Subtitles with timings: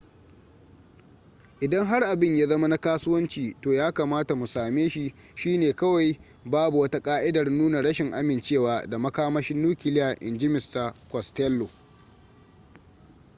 [1.61, 5.73] idan har abin ya zama na kasuwanci to ya kamata mu same shi shi ne
[5.73, 11.69] kawai babu wata ka'idar nuna rashin amincewa da makamashin nukiliya inji mista costello